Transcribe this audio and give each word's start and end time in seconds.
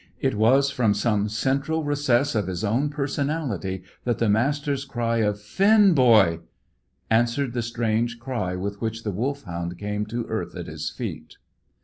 It 0.19 0.33
was 0.33 0.71
from 0.71 0.95
some 0.95 1.29
central 1.29 1.83
recess 1.83 2.33
of 2.33 2.47
his 2.47 2.63
own 2.63 2.89
personality 2.89 3.83
that 4.03 4.17
the 4.17 4.29
Master's 4.29 4.83
cry 4.83 5.17
of 5.17 5.39
"Finn, 5.39 5.93
boy!" 5.93 6.39
answered 7.11 7.53
the 7.53 7.61
strange 7.61 8.17
cry 8.19 8.55
with 8.55 8.81
which 8.81 9.03
the 9.03 9.11
Wolfhound 9.11 9.77
came 9.77 10.07
to 10.07 10.25
earth 10.25 10.55
at 10.55 10.65
his 10.65 10.89
feet. 10.89 11.35